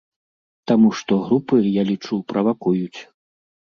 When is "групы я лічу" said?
1.27-2.15